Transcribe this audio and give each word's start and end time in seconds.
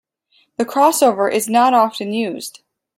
The 0.57 0.65
crossover 0.65 1.31
is 1.31 1.47
not 1.47 1.75
often 1.75 2.11
used. 2.11 2.61